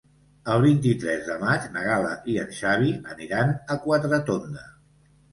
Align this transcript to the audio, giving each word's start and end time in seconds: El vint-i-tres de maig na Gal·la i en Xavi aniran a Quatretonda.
El 0.51 0.61
vint-i-tres 0.61 1.19
de 1.25 1.33
maig 1.41 1.67
na 1.75 1.83
Gal·la 1.87 2.13
i 2.35 2.37
en 2.43 2.55
Xavi 2.59 2.89
aniran 3.15 3.53
a 3.75 3.77
Quatretonda. 3.85 4.65